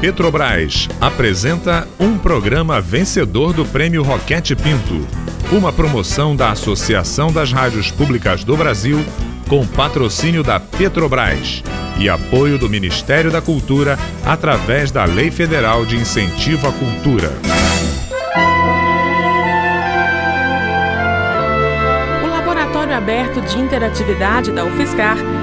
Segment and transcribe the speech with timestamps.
[0.00, 5.06] Petrobras apresenta um programa vencedor do Prêmio Roquete Pinto,
[5.52, 8.98] uma promoção da Associação das Rádios Públicas do Brasil
[9.46, 11.62] com patrocínio da Petrobras
[11.98, 17.30] e apoio do Ministério da Cultura através da Lei Federal de Incentivo à Cultura.
[23.00, 25.16] aberto de interatividade da UFSCar,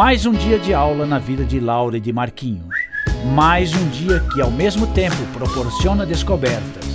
[0.00, 2.66] Mais um dia de aula na vida de Laura e de Marquinho.
[3.34, 6.86] Mais um dia que, ao mesmo tempo, proporciona descobertas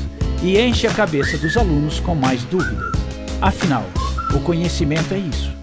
[0.41, 2.91] e enche a cabeça dos alunos com mais dúvidas.
[3.39, 3.83] Afinal,
[4.35, 5.53] o conhecimento é isso.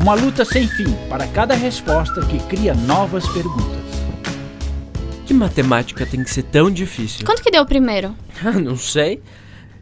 [0.00, 3.84] Uma luta sem fim para cada resposta que cria novas perguntas.
[5.26, 7.26] Que matemática tem que ser tão difícil?
[7.26, 8.16] Quanto que deu primeiro?
[8.64, 9.22] Não sei.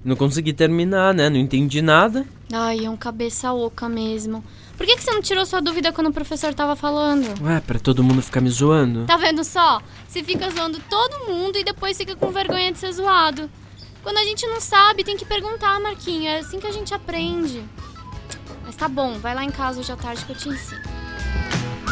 [0.05, 1.31] Não consegui terminar, né?
[1.31, 2.27] Não entendi nada.
[2.53, 4.43] Ai, é um cabeça oca mesmo.
[4.77, 7.27] Por que, que você não tirou sua dúvida quando o professor tava falando?
[7.43, 9.07] Ué, pra todo mundo ficar me zoando?
[9.07, 9.81] Tá vendo só?
[10.07, 13.51] Você fica zoando todo mundo e depois fica com vergonha de ser zoado.
[14.03, 16.29] Quando a gente não sabe, tem que perguntar, Marquinho.
[16.29, 17.65] É assim que a gente aprende.
[18.65, 20.83] Mas tá bom, vai lá em casa hoje à tarde que eu te ensino.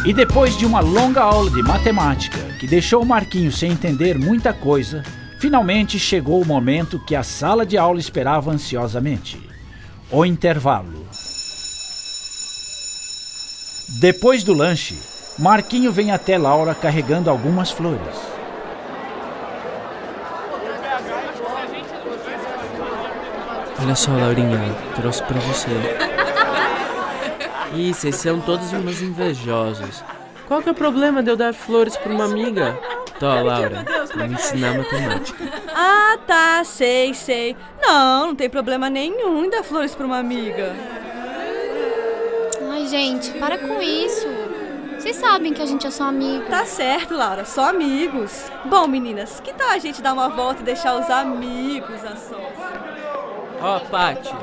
[0.04, 4.52] E depois de uma longa aula de matemática, que deixou o Marquinho sem entender muita
[4.52, 5.02] coisa,
[5.40, 9.40] finalmente chegou o momento que a sala de aula esperava ansiosamente:
[10.10, 11.08] o intervalo.
[13.88, 14.98] Depois do lanche,
[15.38, 18.16] Marquinho vem até Laura carregando algumas flores.
[23.82, 24.58] Olha só, Laurinha,
[24.96, 25.68] trouxe pra você.
[27.74, 30.02] Ih, vocês são todos umas invejosas.
[30.48, 32.78] Qual que é o problema de eu dar flores pra uma amiga?
[33.18, 35.44] Tô, Laura, pra me ensinar matemática.
[35.74, 37.56] Ah, tá, sei, sei.
[37.82, 40.74] Não, não tem problema nenhum em dar flores pra uma amiga
[42.88, 44.26] gente, para com isso.
[44.98, 46.46] Vocês sabem que a gente é só amigo.
[46.46, 48.50] Tá certo, Laura, só amigos.
[48.64, 52.42] Bom, meninas, que tal a gente dar uma volta e deixar os amigos a sós?
[53.60, 54.34] Ó, oh, Paty,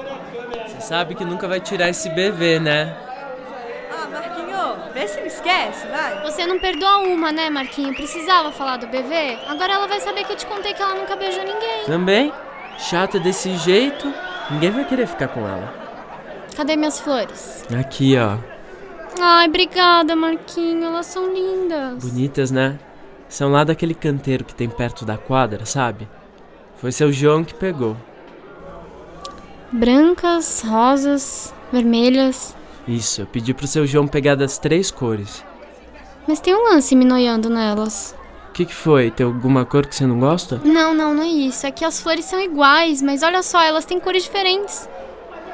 [0.68, 2.96] você sabe que nunca vai tirar esse BV, né?
[3.92, 6.22] Ah, Marquinho, vê se me esquece, vai.
[6.24, 7.96] Você não perdoa uma, né, Marquinho?
[7.96, 9.40] Precisava falar do BV?
[9.48, 11.86] Agora ela vai saber que eu te contei que ela nunca beijou ninguém.
[11.88, 12.32] Também?
[12.78, 14.14] Chata desse jeito,
[14.52, 15.81] ninguém vai querer ficar com ela.
[16.56, 17.66] Cadê minhas flores?
[17.78, 18.38] Aqui, ó.
[19.20, 20.86] Ai, obrigada, Marquinho.
[20.86, 22.04] Elas são lindas.
[22.04, 22.80] Bonitas, né?
[23.30, 26.08] São lá daquele canteiro que tem perto da quadra, sabe?
[26.78, 27.96] Foi seu João que pegou.
[29.72, 32.56] Brancas, rosas, vermelhas.
[32.88, 35.46] Isso, eu pedi pro seu João pegar das três cores.
[36.28, 38.16] Mas tem um lance me noiando nelas.
[38.50, 39.10] O que, que foi?
[39.12, 40.60] Tem alguma cor que você não gosta?
[40.66, 41.66] Não, não, não é isso.
[41.66, 44.90] É que as flores são iguais, mas olha só, elas têm cores diferentes.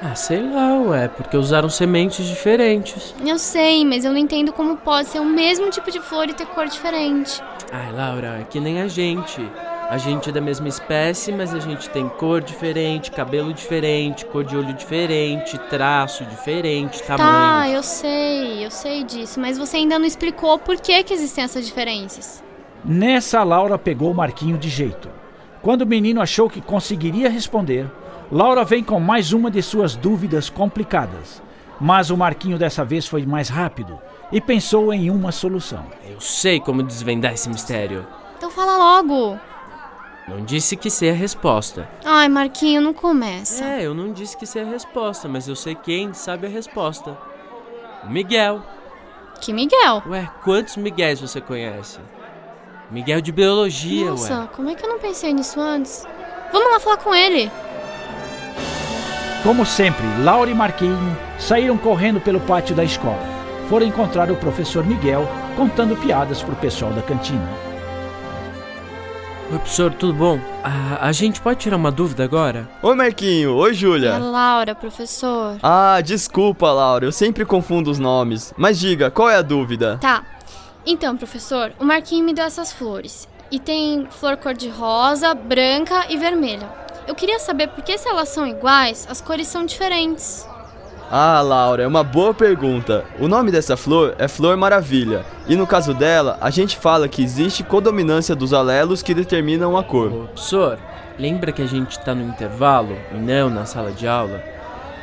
[0.01, 3.15] Ah, sei lá, ué, porque usaram sementes diferentes.
[3.25, 6.33] Eu sei, mas eu não entendo como pode ser o mesmo tipo de flor e
[6.33, 7.41] ter cor diferente.
[7.71, 9.41] Ai, Laura, é que nem a gente.
[9.89, 14.43] A gente é da mesma espécie, mas a gente tem cor diferente, cabelo diferente, cor
[14.43, 17.29] de olho diferente, traço diferente, tamanho.
[17.29, 21.43] Tá, eu sei, eu sei disso, mas você ainda não explicou por que, que existem
[21.43, 22.43] essas diferenças.
[22.83, 25.09] Nessa, Laura pegou o Marquinho de jeito.
[25.61, 27.89] Quando o menino achou que conseguiria responder,
[28.31, 31.41] Laura vem com mais uma de suas dúvidas complicadas,
[31.79, 33.97] mas o Marquinho dessa vez foi mais rápido
[34.31, 35.85] e pensou em uma solução.
[36.05, 38.05] Eu sei como desvendar esse mistério.
[38.37, 39.39] Então fala logo.
[40.27, 41.87] Não disse que sei a resposta.
[42.03, 43.63] Ai, Marquinho, não começa.
[43.63, 47.17] É, eu não disse que sei a resposta, mas eu sei quem sabe a resposta.
[48.03, 48.61] O Miguel.
[49.39, 50.03] Que Miguel?
[50.05, 51.99] Ué, quantos Miguéis você conhece?
[52.91, 54.39] Miguel de biologia, Nossa, ué.
[54.39, 56.05] Nossa, como é que eu não pensei nisso antes?
[56.51, 57.49] Vamos lá falar com ele.
[59.47, 63.23] Como sempre, Laura e Marquinho saíram correndo pelo pátio da escola.
[63.69, 67.47] Foram encontrar o professor Miguel contando piadas pro pessoal da cantina.
[69.49, 70.37] Oi, professor, tudo bom?
[70.99, 72.67] a gente pode tirar uma dúvida agora?
[72.83, 73.55] Oi, Marquinho.
[73.55, 74.09] Oi, Júlia.
[74.09, 75.55] É Laura, professor.
[75.63, 77.05] Ah, desculpa, Laura.
[77.05, 78.53] Eu sempre confundo os nomes.
[78.57, 79.97] Mas diga, qual é a dúvida?
[80.01, 80.25] Tá.
[80.85, 83.29] Então, professor, o Marquinho me deu essas flores.
[83.49, 86.67] E tem flor cor-de-rosa, branca e vermelha.
[87.07, 90.45] Eu queria saber por que se elas são iguais, as cores são diferentes.
[91.09, 93.05] Ah, Laura, é uma boa pergunta.
[93.17, 95.25] O nome dessa flor é Flor Maravilha.
[95.47, 99.83] E no caso dela, a gente fala que existe codominância dos alelos que determinam a
[99.85, 100.11] cor.
[100.11, 100.77] Ô, professor,
[101.17, 104.43] lembra que a gente tá no intervalo e não na sala de aula?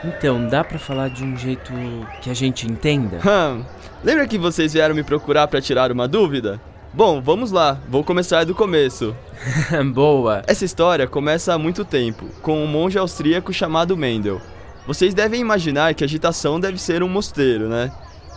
[0.05, 1.73] Então, dá pra falar de um jeito
[2.21, 3.19] que a gente entenda?
[3.27, 3.65] Hum,
[4.05, 6.61] lembra que vocês vieram me procurar para tirar uma dúvida?
[6.95, 9.15] Bom, vamos lá, vou começar do começo.
[9.93, 10.43] Boa!
[10.47, 14.41] Essa história começa há muito tempo, com um monge austríaco chamado Mendel.
[14.87, 17.91] Vocês devem imaginar que a agitação deve ser um mosteiro, né?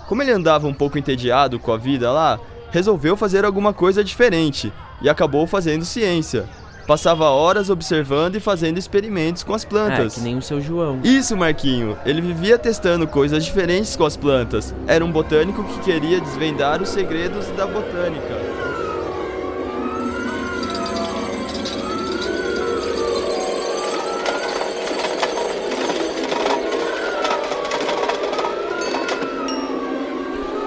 [0.07, 2.39] Como ele andava um pouco entediado com a vida lá,
[2.71, 4.71] resolveu fazer alguma coisa diferente
[5.01, 6.45] e acabou fazendo ciência.
[6.87, 10.15] Passava horas observando e fazendo experimentos com as É, plantas.
[10.15, 11.01] que nem o seu João.
[11.03, 11.97] Isso, Marquinho.
[12.05, 14.73] Ele vivia testando coisas diferentes com as plantas.
[14.87, 18.46] Era um botânico que queria desvendar os segredos da botânica.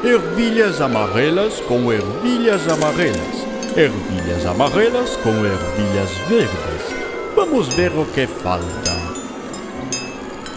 [0.03, 3.47] Ervilhas amarelas com ervilhas amarelas.
[3.77, 6.97] Ervilhas amarelas com ervilhas verdes.
[7.37, 8.91] Vamos ver o que falta.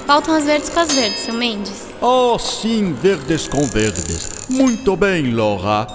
[0.08, 1.88] Faltam as verdes com as verdes, seu Mendes.
[2.00, 4.30] Oh, sim, verdes com verdes.
[4.50, 5.88] Muito bem, Laura.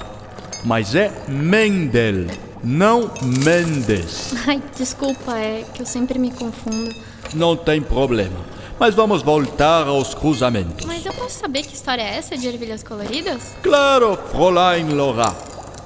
[0.63, 2.27] Mas é Mendel,
[2.63, 4.35] não Mendes.
[4.47, 6.95] Ai, desculpa, é que eu sempre me confundo.
[7.33, 8.58] Não tem problema.
[8.79, 10.87] Mas vamos voltar aos cruzamentos.
[10.87, 13.57] Mas eu posso saber que história é essa de ervilhas coloridas?
[13.63, 15.35] Claro, Fräulein Laura.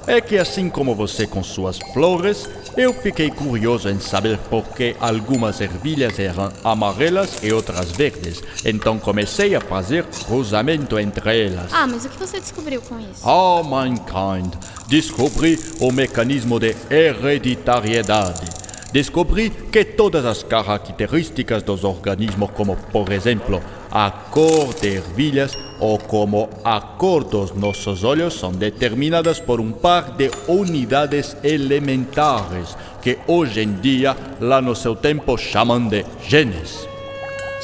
[0.05, 4.95] É que assim como você com suas flores, eu fiquei curioso em saber por que
[4.99, 8.43] algumas ervilhas eram amarelas e outras verdes.
[8.65, 11.71] Então comecei a fazer cruzamento entre elas.
[11.73, 13.27] Ah, mas o que você descobriu com isso?
[13.27, 14.53] Oh, mankind,
[14.87, 18.62] descobri o mecanismo de hereditariedade.
[18.93, 23.59] Descobri que todas as características dos organismos, como por exemplo
[23.89, 29.71] a cor de ervilhas ou como a cor dos nossos olhos, são determinadas por um
[29.71, 36.87] par de unidades elementares que hoje em dia, lá no seu tempo, chamam de genes.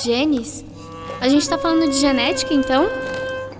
[0.03, 0.65] Genes?
[1.21, 2.89] A gente tá falando de genética, então?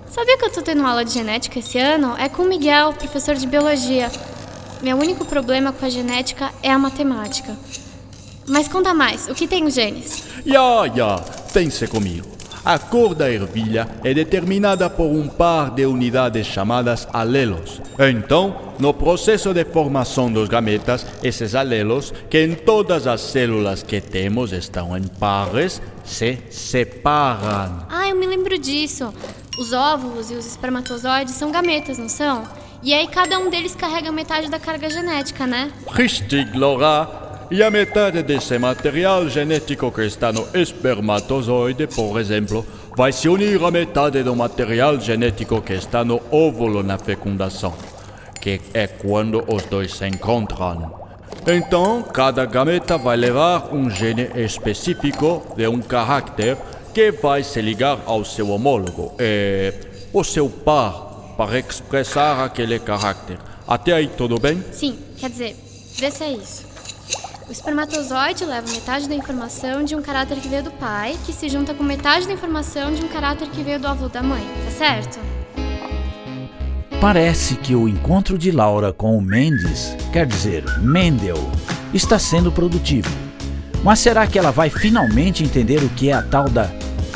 [0.07, 2.15] Sabia que eu tô tendo aula de genética esse ano?
[2.17, 4.09] É com o Miguel, professor de biologia.
[4.81, 7.57] Meu único problema com a genética é a matemática.
[8.47, 10.23] Mas conta mais, o que tem os genes?
[10.45, 11.19] Ya, ya,
[11.53, 12.27] pense comigo.
[12.63, 17.81] A cor da ervilha é determinada por um par de unidades chamadas alelos.
[17.97, 23.99] Então, no processo de formação dos gametas, esses alelos, que em todas as células que
[23.99, 27.85] temos estão em pares, se separam.
[27.89, 29.13] Ah, eu me lembro disso.
[29.57, 32.43] Os óvulos e os espermatozoides são gametas, não são?
[32.81, 35.71] E aí cada um deles carrega metade da carga genética, né?
[35.91, 37.07] Richtig, Laura.
[37.51, 42.65] E a metade desse material genético que está no espermatozoide, por exemplo,
[42.95, 47.73] vai se unir à metade do material genético que está no óvulo na fecundação,
[48.39, 50.93] que é quando os dois se encontram.
[51.47, 56.55] Então, cada gameta vai levar um gene específico de um caráter
[56.93, 59.73] que vai se ligar ao seu homólogo, e
[60.13, 61.08] o seu par,
[61.39, 63.37] para expressar aquele caráter.
[63.65, 64.61] Até aí tudo bem?
[64.73, 65.55] Sim, quer dizer,
[65.97, 66.65] vê se é isso.
[67.47, 71.47] O espermatozoide leva metade da informação de um caráter que veio do pai, que se
[71.47, 74.71] junta com metade da informação de um caráter que veio do avô da mãe, tá
[74.71, 75.17] certo?
[76.99, 81.39] Parece que o encontro de Laura com o Mendes, quer dizer, Mendel,
[81.93, 83.09] está sendo produtivo.
[83.81, 86.69] Mas será que ela vai finalmente entender o que é a tal da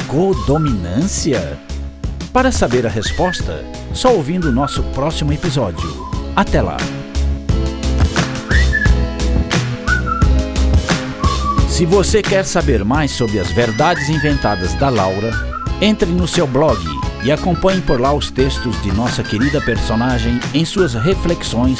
[0.08, 1.60] codominância?
[2.34, 3.64] Para saber a resposta,
[3.94, 5.88] só ouvindo o nosso próximo episódio.
[6.36, 6.78] Até lá!
[11.70, 15.30] Se você quer saber mais sobre as verdades inventadas da Laura,
[15.80, 16.80] entre no seu blog
[17.24, 21.78] e acompanhe por lá os textos de nossa querida personagem em suas reflexões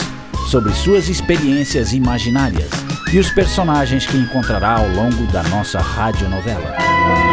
[0.52, 2.70] sobre suas experiências imaginárias
[3.12, 7.33] e os personagens que encontrará ao longo da nossa radionovela.